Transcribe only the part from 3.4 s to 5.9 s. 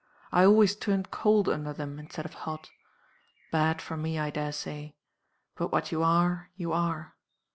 Bad for me, I dare say; but